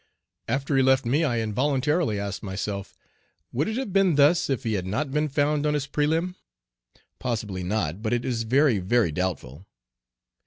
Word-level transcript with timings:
After 0.47 0.75
he 0.75 0.81
left 0.81 1.05
me 1.05 1.23
I 1.23 1.41
involuntarily 1.41 2.19
asked 2.19 2.41
myself, 2.41 2.97
"Would 3.51 3.67
it 3.67 3.77
have 3.77 3.93
been 3.93 4.15
thus 4.15 4.49
if 4.49 4.63
he 4.63 4.73
had 4.73 4.87
not 4.87 5.11
been 5.11 5.27
'found 5.29 5.63
on 5.67 5.75
his 5.75 5.85
prelim?'" 5.85 6.33
Possibly 7.19 7.61
not, 7.61 8.01
but 8.01 8.11
it 8.11 8.25
is 8.25 8.41
very, 8.41 8.79
very 8.79 9.11
doubtful. 9.11 9.67